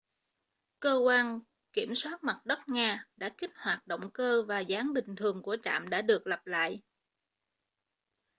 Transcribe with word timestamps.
cơ 0.79 0.97
quan 1.05 1.39
kiểm 1.73 1.95
soát 1.95 2.23
mặt 2.23 2.41
đất 2.45 2.59
nga 2.69 3.07
đã 3.17 3.29
kích 3.37 3.51
hoạt 3.55 3.87
động 3.87 4.09
cơ 4.13 4.43
và 4.47 4.59
dáng 4.59 4.93
bình 4.93 5.15
thường 5.15 5.41
của 5.43 5.57
trạm 5.63 5.89
đã 5.89 6.01
được 6.01 6.27
lập 6.27 6.41
lại 6.47 6.79